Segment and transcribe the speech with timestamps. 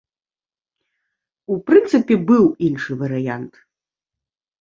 [1.55, 3.53] У прынцыпе, быў іншы варыянт.